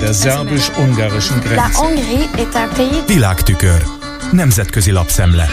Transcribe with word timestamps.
der 0.00 0.12
szerbus-ungarischen 0.14 1.40
Grenze. 1.40 1.54
Világtükör. 3.06 3.82
Nemzetközi 4.30 4.90
lapszemle. 4.90 5.48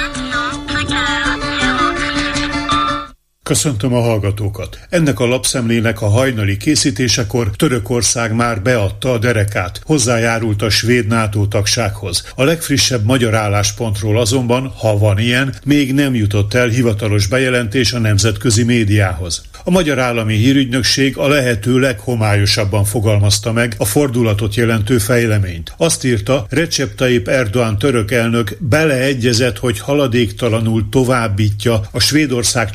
Köszöntöm 3.51 3.93
a 3.93 4.01
hallgatókat! 4.01 4.79
Ennek 4.89 5.19
a 5.19 5.25
lapszemlének 5.25 6.01
a 6.01 6.07
hajnali 6.07 6.57
készítésekor 6.57 7.49
Törökország 7.55 8.35
már 8.35 8.61
beadta 8.61 9.11
a 9.11 9.17
derekát, 9.17 9.81
hozzájárult 9.83 10.61
a 10.61 10.69
svéd 10.69 11.07
NATO 11.07 11.45
tagsághoz. 11.45 12.31
A 12.35 12.43
legfrissebb 12.43 13.05
magyar 13.05 13.35
álláspontról 13.35 14.19
azonban, 14.19 14.73
ha 14.77 14.97
van 14.97 15.19
ilyen, 15.19 15.53
még 15.63 15.93
nem 15.93 16.15
jutott 16.15 16.53
el 16.53 16.67
hivatalos 16.67 17.27
bejelentés 17.27 17.93
a 17.93 17.99
nemzetközi 17.99 18.63
médiához. 18.63 19.43
A 19.63 19.69
Magyar 19.69 19.99
Állami 19.99 20.35
Hírügynökség 20.35 21.17
a 21.17 21.27
lehető 21.27 21.79
leghomályosabban 21.79 22.83
fogalmazta 22.83 23.51
meg 23.51 23.75
a 23.77 23.85
fordulatot 23.85 24.55
jelentő 24.55 24.97
fejleményt. 24.97 25.73
Azt 25.77 26.03
írta, 26.03 26.45
Recep 26.49 26.95
Tayyip 26.95 27.27
Erdoğan 27.27 27.77
török 27.77 28.11
elnök 28.11 28.57
beleegyezett, 28.59 29.57
hogy 29.57 29.79
haladéktalanul 29.79 30.89
továbbítja 30.89 31.81
a 31.91 31.99
Svédország 31.99 32.71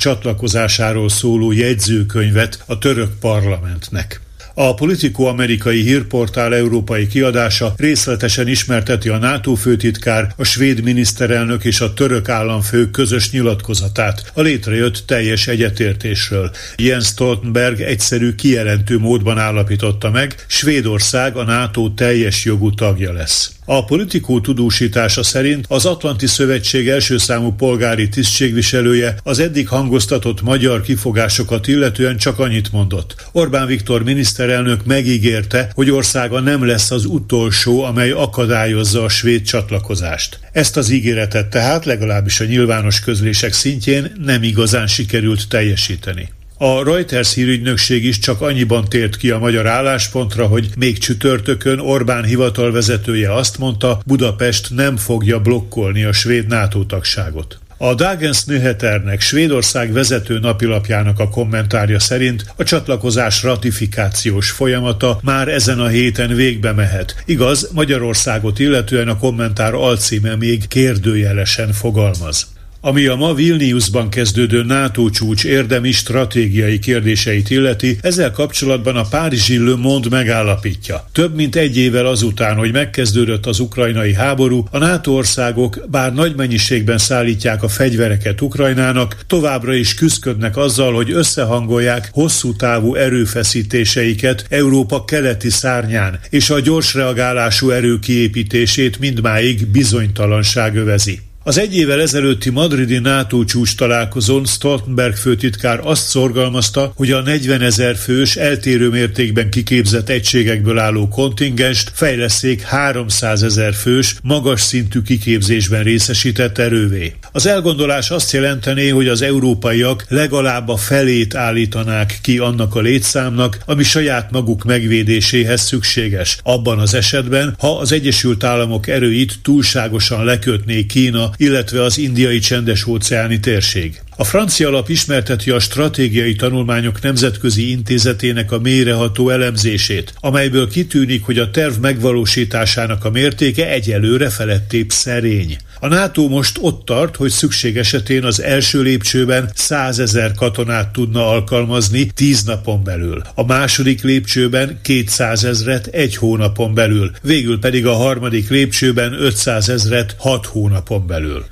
csatlakozásáról 0.67 1.09
szóló 1.09 1.53
jegyzőkönyvet 1.53 2.63
a 2.67 2.79
török 2.79 3.19
parlamentnek. 3.19 4.26
A 4.59 4.75
Politico 4.75 5.25
amerikai 5.25 5.83
hírportál 5.83 6.55
európai 6.55 7.07
kiadása 7.07 7.75
részletesen 7.77 8.49
ismerteti 8.49 9.09
a 9.09 9.19
NATO 9.19 9.55
főtitkár, 9.55 10.33
a 10.37 10.45
svéd 10.45 10.83
miniszterelnök 10.83 11.65
és 11.65 11.81
a 11.81 11.93
török 11.93 12.29
államfő 12.29 12.91
közös 12.91 13.31
nyilatkozatát 13.31 14.31
a 14.35 14.41
létrejött 14.41 15.03
teljes 15.07 15.47
egyetértésről. 15.47 16.51
Jens 16.77 17.07
Stoltenberg 17.07 17.81
egyszerű 17.81 18.35
kijelentő 18.35 18.99
módban 18.99 19.39
állapította 19.39 20.11
meg, 20.11 20.45
Svédország 20.47 21.37
a 21.37 21.45
NATO 21.45 21.91
teljes 21.91 22.45
jogú 22.45 22.75
tagja 22.75 23.13
lesz. 23.13 23.51
A 23.69 23.85
politikó 23.85 24.41
tudósítása 24.41 25.23
szerint 25.23 25.65
az 25.69 25.87
Atlanti 25.87 26.27
Szövetség 26.27 26.89
első 26.89 27.19
számú 27.19 27.53
polgári 27.53 28.09
tisztségviselője 28.09 29.17
az 29.23 29.39
eddig 29.39 29.69
hangoztatott 29.69 30.43
magyar 30.43 30.81
kifogásokat 30.81 31.67
illetően 31.67 32.17
csak 32.17 32.39
annyit 32.39 32.73
mondott. 32.73 33.15
Orbán 33.33 33.67
Viktor 33.67 34.03
miniszterelnök 34.47 34.85
megígérte, 34.85 35.71
hogy 35.75 35.91
országa 35.91 36.41
nem 36.41 36.67
lesz 36.67 36.91
az 36.91 37.05
utolsó, 37.05 37.83
amely 37.83 38.11
akadályozza 38.11 39.03
a 39.03 39.09
svéd 39.09 39.43
csatlakozást. 39.43 40.39
Ezt 40.53 40.77
az 40.77 40.91
ígéretet 40.91 41.47
tehát 41.47 41.85
legalábbis 41.85 42.41
a 42.41 42.45
nyilvános 42.45 43.01
közlések 43.01 43.53
szintjén 43.53 44.13
nem 44.25 44.43
igazán 44.43 44.87
sikerült 44.87 45.49
teljesíteni. 45.49 46.29
A 46.59 46.85
Reuters 46.85 47.35
hírügynökség 47.35 48.05
is 48.05 48.19
csak 48.19 48.41
annyiban 48.41 48.85
tért 48.85 49.17
ki 49.17 49.31
a 49.31 49.39
magyar 49.39 49.67
álláspontra, 49.67 50.47
hogy 50.47 50.69
még 50.79 50.99
csütörtökön 50.99 51.79
Orbán 51.79 52.25
hivatalvezetője 52.25 53.35
azt 53.35 53.59
mondta, 53.59 54.01
Budapest 54.07 54.75
nem 54.75 54.97
fogja 54.97 55.41
blokkolni 55.41 56.05
a 56.05 56.13
svéd 56.13 56.47
NATO 56.47 56.85
tagságot. 56.85 57.59
A 57.79 57.95
Dagens 57.95 58.45
Nyheternek 58.45 59.21
Svédország 59.21 59.93
vezető 59.93 60.39
napilapjának 60.39 61.19
a 61.19 61.29
kommentárja 61.29 61.99
szerint 61.99 62.45
a 62.57 62.63
csatlakozás 62.63 63.43
ratifikációs 63.43 64.51
folyamata 64.51 65.21
már 65.23 65.49
ezen 65.49 65.81
a 65.81 65.87
héten 65.87 66.35
végbe 66.35 66.73
mehet. 66.73 67.23
Igaz, 67.25 67.71
Magyarországot 67.73 68.59
illetően 68.59 69.09
a 69.09 69.19
kommentár 69.19 69.75
alcíme 69.75 70.37
még 70.37 70.69
kérdőjelesen 70.69 71.73
fogalmaz. 71.73 72.56
Ami 72.87 73.07
a 73.07 73.15
ma 73.15 73.35
Vilniusban 73.35 74.09
kezdődő 74.09 74.63
NATO 74.63 75.11
csúcs 75.11 75.45
érdemi 75.45 75.93
stratégiai 75.93 76.79
kérdéseit 76.79 77.51
illeti, 77.51 77.99
ezzel 78.01 78.31
kapcsolatban 78.31 78.97
a 78.97 79.05
Párizsi 79.11 79.59
Le 79.59 79.77
Monde 79.77 80.09
megállapítja. 80.09 81.09
Több 81.13 81.35
mint 81.35 81.57
egy 81.57 81.77
évvel 81.77 82.07
azután, 82.07 82.57
hogy 82.57 82.73
megkezdődött 82.73 83.47
az 83.47 83.61
ukrajnai 83.61 84.15
háború, 84.15 84.65
a 84.71 84.79
NATO 84.79 85.13
országok 85.13 85.85
bár 85.91 86.15
nagy 86.15 86.35
mennyiségben 86.37 86.99
szállítják 86.99 87.63
a 87.63 87.69
fegyvereket 87.69 88.41
Ukrajnának, 88.41 89.17
továbbra 89.27 89.75
is 89.75 89.95
küzdködnek 89.95 90.57
azzal, 90.57 90.95
hogy 90.95 91.11
összehangolják 91.11 92.11
hosszú 92.13 92.57
távú 92.57 92.95
erőfeszítéseiket 92.95 94.47
Európa 94.49 95.05
keleti 95.05 95.51
szárnyán, 95.51 96.21
és 96.31 96.51
a 96.51 96.61
gyors 96.61 96.95
reagálású 96.95 97.71
erő 97.71 97.99
kiépítését 97.99 98.99
mindmáig 98.99 99.67
bizonytalanság 99.67 100.77
övezi. 100.77 101.26
Az 101.47 101.59
egy 101.59 101.77
évvel 101.77 102.01
ezelőtti 102.01 102.51
madridi 102.51 102.99
NATO 102.99 103.45
csúcs 103.45 103.77
találkozón 103.77 104.45
Stoltenberg 104.45 105.15
főtitkár 105.15 105.81
azt 105.83 106.09
szorgalmazta, 106.09 106.93
hogy 106.97 107.11
a 107.11 107.21
40 107.21 107.61
ezer 107.61 107.97
fős, 107.97 108.37
eltérő 108.37 108.89
mértékben 108.89 109.51
kiképzett 109.51 110.09
egységekből 110.09 110.79
álló 110.79 111.09
kontingenst 111.09 111.91
fejleszék 111.95 112.63
300 112.63 113.43
ezer 113.43 113.75
fős, 113.75 114.17
magas 114.23 114.61
szintű 114.61 115.03
kiképzésben 115.03 115.83
részesített 115.83 116.59
erővé. 116.59 117.15
Az 117.33 117.47
elgondolás 117.47 118.11
azt 118.11 118.33
jelentené, 118.33 118.89
hogy 118.89 119.09
az 119.09 119.23
európaiak 119.23 120.05
legalább 120.09 120.69
a 120.69 120.77
felét 120.77 121.35
állítanák 121.35 122.19
ki 122.23 122.39
annak 122.39 122.75
a 122.75 122.81
létszámnak, 122.81 123.59
ami 123.67 123.83
saját 123.83 124.31
maguk 124.31 124.65
megvédéséhez 124.65 125.61
szükséges. 125.61 126.39
Abban 126.43 126.79
az 126.79 126.95
esetben, 126.95 127.55
ha 127.59 127.79
az 127.79 127.93
Egyesült 127.93 128.45
Államok 128.45 128.89
erőit 128.89 129.39
túlságosan 129.43 130.25
lekötné 130.25 130.87
Kína 130.87 131.35
illetve 131.37 131.83
az 131.83 131.99
indiai 131.99 132.39
csendes 132.39 132.87
óceáni 132.87 133.41
térség. 133.41 134.01
A 134.17 134.25
francia 134.25 134.69
alap 134.69 134.89
ismerteti 134.89 135.51
a 135.51 135.59
stratégiai 135.59 136.35
tanulmányok 136.35 137.03
nemzetközi 137.03 137.71
intézetének 137.71 138.53
a 138.53 138.59
mélyreható 138.59 139.31
elemzését, 139.31 140.15
amelyből 140.21 140.69
kitűnik, 140.69 141.25
hogy 141.25 141.39
a 141.39 141.51
terv 141.51 141.81
megvalósításának 141.81 143.05
a 143.05 143.11
mértéke 143.11 143.71
egyelőre 143.71 144.29
felettébb 144.29 144.91
szerény. 144.91 145.57
A 145.81 145.87
NATO 145.87 146.29
most 146.29 146.59
ott 146.61 146.85
tart, 146.85 147.17
hogy 147.17 147.31
szükség 147.31 147.77
esetén 147.77 148.25
az 148.25 148.43
első 148.43 148.83
lépcsőben 148.83 149.51
100 149.55 149.99
ezer 149.99 150.35
katonát 150.35 150.93
tudna 150.93 151.29
alkalmazni 151.29 152.07
10 152.15 152.43
napon 152.45 152.85
belül, 152.85 153.23
a 153.35 153.45
második 153.45 154.03
lépcsőben 154.03 154.79
200 154.83 155.45
ezret 155.45 155.87
egy 155.87 156.17
hónapon 156.17 156.75
belül, 156.75 157.11
végül 157.23 157.59
pedig 157.59 157.87
a 157.87 157.95
harmadik 157.95 158.49
lépcsőben 158.49 159.13
500 159.13 159.69
ezret 159.69 160.15
6 160.19 160.47
hónapon 160.47 161.07
belül. 161.07 161.45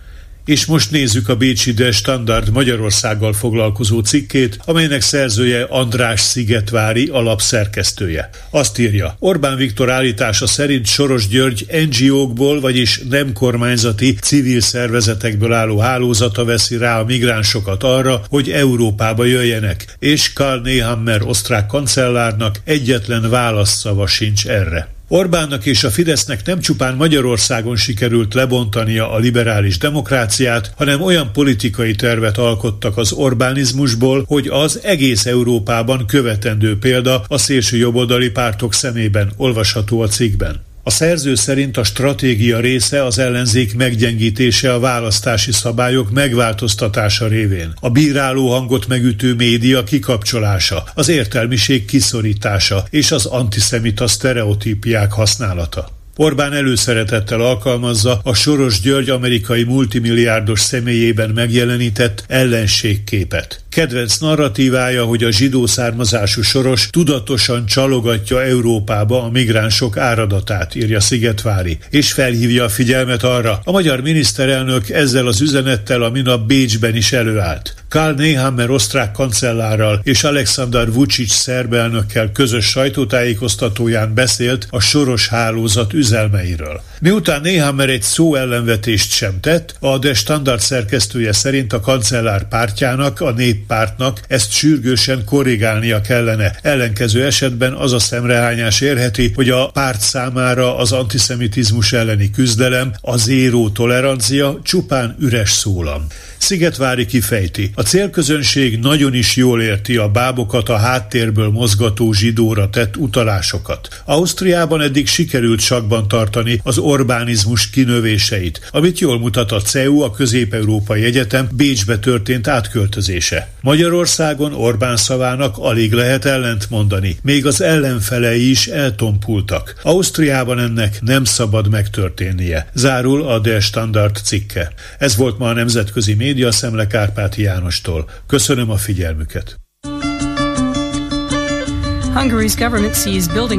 És 0.45 0.67
most 0.67 0.91
nézzük 0.91 1.29
a 1.29 1.37
Bécsi 1.37 1.73
De 1.73 1.93
Standard 1.93 2.53
Magyarországgal 2.53 3.33
foglalkozó 3.33 4.01
cikkét, 4.01 4.59
amelynek 4.65 5.01
szerzője 5.01 5.63
András 5.63 6.21
Szigetvári 6.21 7.09
alapszerkesztője. 7.09 8.31
Azt 8.51 8.79
írja, 8.79 9.17
Orbán 9.19 9.57
Viktor 9.57 9.91
állítása 9.91 10.47
szerint 10.47 10.87
Soros 10.87 11.29
György 11.29 11.67
NGO-kból, 11.89 12.61
vagyis 12.61 13.01
nem 13.09 13.33
kormányzati 13.33 14.15
civil 14.15 14.61
szervezetekből 14.61 15.53
álló 15.53 15.79
hálózata 15.79 16.45
veszi 16.45 16.77
rá 16.77 17.01
a 17.01 17.05
migránsokat 17.05 17.83
arra, 17.83 18.23
hogy 18.29 18.51
Európába 18.51 19.25
jöjjenek, 19.25 19.97
és 19.99 20.33
Karl 20.33 20.61
Nehammer 20.61 21.23
osztrák 21.23 21.67
kancellárnak 21.67 22.61
egyetlen 22.65 23.31
válaszszava 23.31 24.07
sincs 24.07 24.47
erre. 24.47 24.94
Orbánnak 25.09 25.67
és 25.67 25.85
a 25.85 25.91
Fidesznek 25.91 26.47
nem 26.47 26.61
csupán 26.61 26.97
Magyarországon 26.97 27.77
sikerült 27.77 28.35
lebontania 28.35 29.11
a 29.11 29.19
liberális 29.19 29.79
demokráciát, 29.79 30.73
hanem 30.77 31.03
olyan 31.03 31.33
politikai 31.33 31.95
tervet 31.95 32.39
alkottak 32.39 32.97
az 32.97 33.13
Orbánizmusból, 33.13 34.25
hogy 34.27 34.49
az 34.49 34.81
egész 34.83 35.27
Európában 35.27 36.07
követendő 36.07 36.79
példa 36.79 37.25
a 37.29 37.39
szélső 37.39 37.77
jobboldali 37.77 38.31
pártok 38.31 38.75
szemében 38.75 39.33
olvasható 39.37 40.01
a 40.01 40.07
cikkben. 40.07 40.63
A 40.87 40.91
szerző 40.91 41.35
szerint 41.35 41.77
a 41.77 41.85
stratégia 41.85 42.61
része 42.61 43.05
az 43.05 43.19
ellenzék 43.19 43.77
meggyengítése 43.77 44.73
a 44.73 44.79
választási 44.79 45.53
szabályok 45.53 46.11
megváltoztatása 46.11 47.27
révén, 47.27 47.73
a 47.81 47.91
bíráló 47.91 48.51
hangot 48.51 48.87
megütő 48.87 49.35
média 49.35 49.85
kikapcsolása, 49.85 50.85
az 50.95 51.09
értelmiség 51.09 51.85
kiszorítása 51.85 52.85
és 52.91 53.11
az 53.13 53.27
antiszemita 53.27 54.07
sztereotípiák 54.07 55.13
használata. 55.13 55.89
Orbán 56.17 56.53
előszeretettel 56.53 57.41
alkalmazza 57.41 58.21
a 58.23 58.35
Soros 58.35 58.81
György 58.81 59.11
amerikai 59.11 59.63
multimilliárdos 59.63 60.61
személyében 60.61 61.31
megjelenített 61.31 62.25
ellenségképet. 62.29 63.64
Kedvenc 63.75 64.17
narratívája, 64.17 65.05
hogy 65.05 65.25
a 65.25 65.31
zsidó 65.31 65.67
származású 65.67 66.43
Soros 66.43 66.89
tudatosan 66.91 67.67
csalogatja 67.67 68.43
Európába 68.43 69.23
a 69.23 69.31
migránsok 69.31 69.97
áradatát, 69.97 70.75
írja 70.75 71.01
Szigetvári, 71.01 71.79
és 71.91 72.13
felhívja 72.13 72.65
a 72.65 72.69
figyelmet 72.69 73.23
arra, 73.23 73.61
a 73.65 73.71
magyar 73.71 74.01
miniszterelnök 74.01 74.91
ezzel 74.91 75.27
az 75.27 75.41
üzenettel 75.41 76.03
a 76.03 76.11
minap 76.11 76.47
Bécsben 76.47 76.97
is 76.97 77.13
előállt. 77.13 77.75
Karl 77.89 78.15
Nehammer 78.15 78.71
osztrák 78.71 79.13
kancellárral 79.13 80.01
és 80.03 80.25
Alexander 80.25 80.93
Vucic 80.93 81.33
szerb 81.33 81.73
elnökkel 81.73 82.33
közös 82.33 82.65
sajtótájékoztatóján 82.65 84.15
beszélt 84.15 84.67
a 84.71 84.81
Soros 84.81 85.29
hálózat 85.29 85.93
üzelmeiről. 85.93 86.83
Miután 87.01 87.41
Nehammer 87.41 87.89
egy 87.89 88.03
szó 88.03 88.35
ellenvetést 88.35 89.11
sem 89.11 89.41
tett, 89.41 89.77
a 89.81 89.99
De 89.99 90.15
Standard 90.15 90.61
szerkesztője 90.61 91.33
szerint 91.33 91.73
a 91.73 91.81
kancellár 91.81 92.49
pártjának, 92.49 93.21
a 93.21 93.31
nép 93.31 93.64
néppártnak 93.69 94.21
ezt 94.29 94.53
sürgősen 94.53 95.25
korrigálnia 95.25 96.01
kellene. 96.01 96.59
Ellenkező 96.63 97.25
esetben 97.25 97.73
az 97.73 97.93
a 97.93 97.99
szemrehányás 97.99 98.81
érheti, 98.81 99.33
hogy 99.35 99.51
a 99.51 99.67
párt 99.67 100.01
számára 100.01 100.77
az 100.77 100.93
antiszemitizmus 100.93 101.93
elleni 101.93 102.31
küzdelem, 102.31 102.93
a 103.01 103.17
zéró 103.17 103.69
tolerancia 103.69 104.59
csupán 104.63 105.17
üres 105.21 105.51
szólam. 105.51 106.07
Szigetvári 106.39 107.07
kifejti. 107.07 107.71
A 107.75 107.83
célközönség 107.83 108.79
nagyon 108.79 109.15
is 109.15 109.37
jól 109.37 109.63
érti 109.63 109.97
a 109.97 110.09
bábokat 110.09 110.69
a 110.69 110.77
háttérből 110.77 111.51
mozgató 111.51 112.13
zsidóra 112.13 112.71
tett 112.71 112.97
utalásokat. 112.97 114.03
Ausztriában 114.05 114.81
eddig 114.81 115.07
sikerült 115.07 115.61
sakban 115.61 116.09
tartani 116.09 116.61
az 116.63 116.79
Orbánizmus 116.79 117.71
kinövéseit, 117.71 118.69
amit 118.71 118.99
jól 118.99 119.19
mutat 119.19 119.53
a 119.53 119.61
CEU, 119.61 120.01
a 120.01 120.11
Közép-Európai 120.11 121.05
Egyetem 121.05 121.49
Bécsbe 121.53 121.99
történt 121.99 122.49
átköltözése. 122.49 123.54
Magyarországon 123.61 124.55
Orbán 124.55 124.97
szavának 124.97 125.59
alig 125.59 125.93
lehet 125.93 126.25
ellent 126.25 126.71
mondani, 126.71 127.17
még 127.23 127.47
az 127.47 127.61
ellenfelei 127.61 128.51
is 128.51 128.67
eltompultak. 128.67 129.75
Ausztriában 129.83 130.59
ennek 130.59 130.99
nem 131.01 131.25
szabad 131.25 131.69
megtörténnie. 131.69 132.67
Zárul 132.75 133.27
a 133.27 133.39
Der 133.39 133.63
Standard 133.63 134.17
cikke. 134.17 134.73
Ez 134.99 135.17
volt 135.17 135.39
ma 135.39 135.49
a 135.49 135.53
nemzetközi 135.53 136.15
média 136.15 136.53
szemle 136.53 136.87
Kárpáti 136.87 137.43
Jánostól. 137.43 138.09
Köszönöm 138.27 138.71
a 138.71 138.77
figyelmüket. 138.77 139.57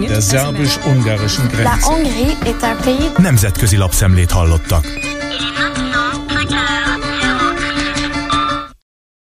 Der 0.08 0.22
szerbus-ungarischen 0.22 1.48
Grenze. 1.48 1.72
Nemzetközi 3.18 3.78
lapszemlét 3.78 4.32
hallottak. 4.32 4.86